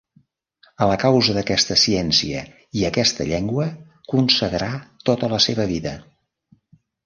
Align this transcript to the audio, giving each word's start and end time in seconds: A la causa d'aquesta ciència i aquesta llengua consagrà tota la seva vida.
A 0.85 0.87
la 0.91 0.95
causa 1.03 1.35
d'aquesta 1.37 1.77
ciència 1.81 2.41
i 2.81 2.87
aquesta 2.91 3.29
llengua 3.33 3.69
consagrà 4.15 4.73
tota 5.11 5.33
la 5.39 5.45
seva 5.49 5.71
vida. 5.77 5.97